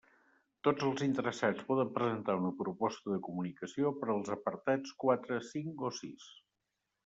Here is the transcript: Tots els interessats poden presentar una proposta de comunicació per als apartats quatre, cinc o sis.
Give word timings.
Tots 0.67 0.85
els 0.87 1.03
interessats 1.07 1.67
poden 1.67 1.91
presentar 1.97 2.37
una 2.41 2.51
proposta 2.63 3.13
de 3.15 3.19
comunicació 3.29 3.93
per 4.01 4.11
als 4.17 4.35
apartats 4.39 4.99
quatre, 5.07 5.39
cinc 5.55 5.89
o 5.91 5.97
sis. 6.03 6.31